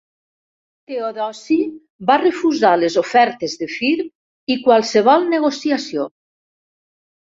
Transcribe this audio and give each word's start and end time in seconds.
Teodosi 0.91 1.57
va 2.11 2.15
refusar 2.23 2.71
les 2.85 2.97
ofertes 3.03 3.53
de 3.61 3.69
Firm 3.75 4.09
i 4.55 4.57
qualsevol 4.67 5.31
negociació. 5.35 6.09